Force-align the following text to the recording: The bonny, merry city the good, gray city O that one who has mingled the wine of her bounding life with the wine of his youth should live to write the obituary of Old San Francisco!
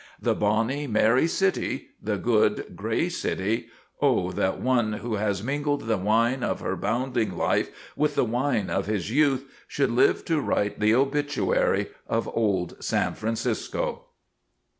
The 0.19 0.33
bonny, 0.33 0.87
merry 0.87 1.27
city 1.27 1.89
the 2.01 2.17
good, 2.17 2.73
gray 2.75 3.07
city 3.07 3.67
O 4.01 4.31
that 4.31 4.59
one 4.59 4.93
who 4.93 5.17
has 5.17 5.43
mingled 5.43 5.81
the 5.81 5.95
wine 5.99 6.41
of 6.41 6.59
her 6.59 6.75
bounding 6.75 7.37
life 7.37 7.69
with 7.95 8.15
the 8.15 8.25
wine 8.25 8.71
of 8.71 8.87
his 8.87 9.11
youth 9.11 9.45
should 9.67 9.91
live 9.91 10.25
to 10.25 10.41
write 10.41 10.79
the 10.79 10.95
obituary 10.95 11.89
of 12.07 12.27
Old 12.35 12.77
San 12.83 13.13
Francisco! 13.13 14.05